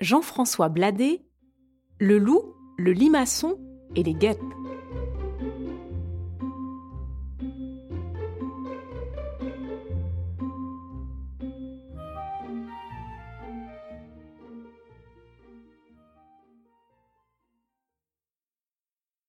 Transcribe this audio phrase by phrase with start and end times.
[0.00, 1.24] Jean-François Bladet,
[2.00, 3.60] Le loup, le limaçon
[3.94, 4.40] et les guêpes.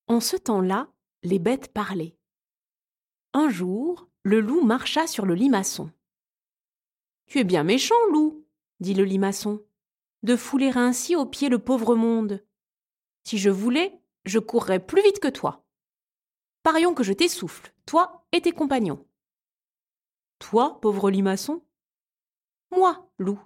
[0.07, 0.87] En ce temps-là,
[1.21, 2.17] les bêtes parlaient.
[3.33, 5.91] Un jour, le loup marcha sur le limaçon.
[7.27, 8.47] Tu es bien méchant, loup,
[8.79, 9.61] dit le limaçon,
[10.25, 12.43] de fouler ainsi au pied le pauvre monde.
[13.23, 15.63] Si je voulais, je courrais plus vite que toi.
[16.63, 19.05] Parions que je t'essouffle, toi et tes compagnons.
[20.39, 21.63] Toi, pauvre limaçon?
[22.71, 23.39] Moi, loup.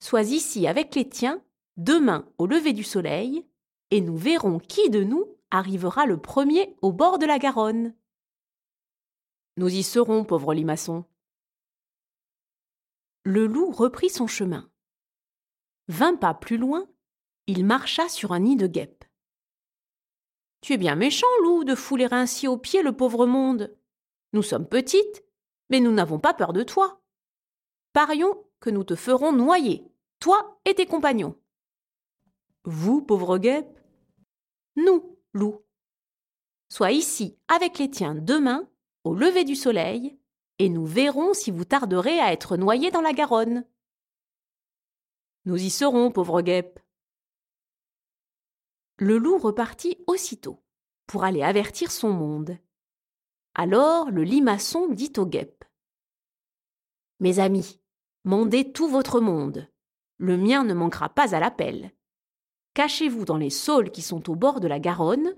[0.00, 1.40] Sois ici avec les tiens,
[1.76, 3.46] demain au lever du soleil,
[3.92, 7.94] et nous verrons qui de nous arrivera le premier au bord de la Garonne.
[9.56, 11.04] Nous y serons, pauvre limaçon.
[13.22, 14.68] Le loup reprit son chemin.
[15.88, 16.86] Vingt pas plus loin,
[17.46, 19.04] il marcha sur un nid de guêpes.
[20.60, 23.76] Tu es bien méchant, loup, de fouler ainsi au pied le pauvre monde.
[24.32, 25.24] Nous sommes petites,
[25.70, 27.00] mais nous n'avons pas peur de toi.
[27.92, 29.84] Parions que nous te ferons noyer,
[30.18, 31.36] toi et tes compagnons.
[32.64, 33.80] Vous, pauvre guêpe
[34.74, 35.62] Nous, loup.
[36.68, 38.68] Sois ici avec les tiens demain,
[39.04, 40.18] au lever du soleil,
[40.58, 43.64] et nous verrons si vous tarderez à être noyé dans la Garonne.
[45.46, 46.80] Nous y serons, pauvre guêpe.
[48.98, 50.60] Le loup repartit aussitôt
[51.06, 52.58] pour aller avertir son monde.
[53.54, 55.64] Alors le limaçon dit aux guêpes
[57.20, 57.80] Mes amis,
[58.24, 59.70] mandez tout votre monde.
[60.18, 61.92] Le mien ne manquera pas à l'appel.
[62.74, 65.32] Cachez-vous dans les saules qui sont au bord de la Garonne.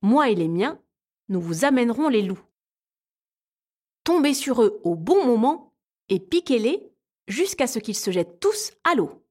[0.00, 0.80] Moi et les miens,
[1.28, 2.46] nous vous amènerons les loups.
[4.04, 5.74] Tombez sur eux au bon moment
[6.08, 6.94] et piquez-les
[7.26, 9.26] jusqu'à ce qu'ils se jettent tous à l'eau.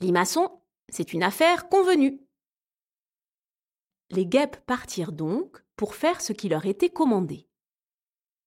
[0.00, 2.20] Limaçon, c'est une affaire convenue.
[4.10, 7.48] Les guêpes partirent donc pour faire ce qui leur était commandé.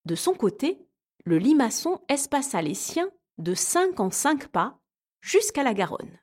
[0.05, 0.87] De son côté,
[1.25, 4.79] le limaçon espaça les siens de cinq en cinq pas
[5.21, 6.19] jusqu'à la Garonne.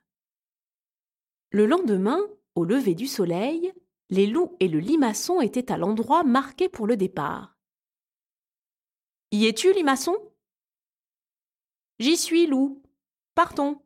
[1.51, 2.19] Le lendemain,
[2.55, 3.71] au lever du soleil,
[4.09, 7.55] les loups et le limaçon étaient à l'endroit marqué pour le départ.
[9.31, 10.17] Y es-tu, limaçon
[11.99, 12.81] J'y suis, loup.
[13.35, 13.81] Partons.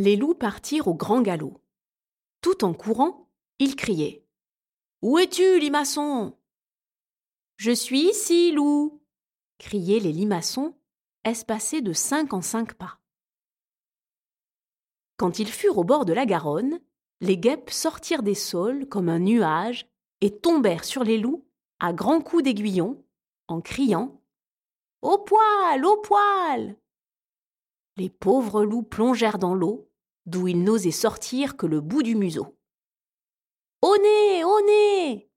[0.00, 1.60] Les loups partirent au grand galop.
[2.40, 3.28] Tout en courant,
[3.58, 4.24] ils criaient
[5.02, 6.38] Où es-tu, limaçon
[7.56, 9.02] Je suis ici, loup
[9.58, 10.76] criaient les limaçons,
[11.24, 13.00] espacés de cinq en cinq pas.
[15.16, 16.78] Quand ils furent au bord de la Garonne,
[17.20, 19.88] les guêpes sortirent des saules comme un nuage
[20.20, 21.44] et tombèrent sur les loups
[21.80, 23.04] à grands coups d'aiguillon
[23.48, 24.22] en criant
[25.02, 26.76] Au poil, au poil
[27.96, 29.87] Les pauvres loups plongèrent dans l'eau
[30.28, 32.58] d'où ils n'osaient sortir que le bout du museau.
[33.80, 35.30] Au nez, au nez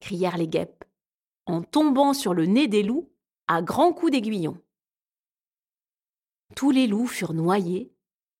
[0.00, 0.84] crièrent les guêpes,
[1.46, 3.10] en tombant sur le nez des loups
[3.46, 4.56] à grands coups d'aiguillon.
[6.54, 7.92] Tous les loups furent noyés,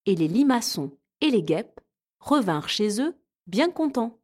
[0.07, 1.81] et les limaçons et les guêpes
[2.21, 3.15] revinrent chez eux
[3.47, 4.18] bien contents.